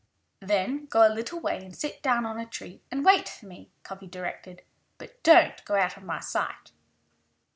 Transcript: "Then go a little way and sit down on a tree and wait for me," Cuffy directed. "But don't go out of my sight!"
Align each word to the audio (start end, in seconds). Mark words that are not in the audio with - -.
"Then 0.39 0.87
go 0.87 1.07
a 1.07 1.13
little 1.13 1.39
way 1.39 1.63
and 1.63 1.75
sit 1.75 2.01
down 2.01 2.25
on 2.25 2.39
a 2.39 2.47
tree 2.47 2.81
and 2.89 3.05
wait 3.05 3.29
for 3.29 3.45
me," 3.45 3.69
Cuffy 3.83 4.07
directed. 4.07 4.63
"But 4.97 5.21
don't 5.21 5.63
go 5.63 5.75
out 5.75 5.95
of 5.95 6.01
my 6.01 6.19
sight!" 6.19 6.71